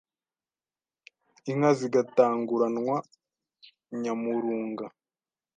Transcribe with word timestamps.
Inka 1.49 1.69
zigatanguranwa 1.79 2.95
Nyamurunga 4.01 4.85